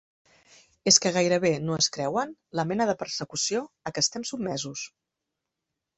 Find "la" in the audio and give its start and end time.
2.61-2.67